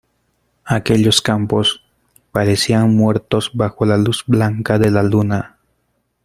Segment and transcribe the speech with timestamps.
[0.65, 1.83] aquellos campos
[2.31, 5.59] parecían muertos bajo la luz blanca de la luna: